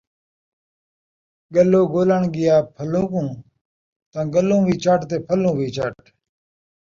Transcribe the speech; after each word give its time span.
گلّو 1.55 1.81
ڳولݨ 1.91 2.21
ڳیا 2.33 2.55
پھلّو 2.75 3.03
کوں 3.11 3.29
تاں 4.11 4.25
گلّو 4.33 4.57
وی 4.65 4.75
چٹ 4.83 4.99
تے 5.09 5.15
پھلّو 5.27 5.51
وی 5.57 5.67
چٹ 5.75 5.95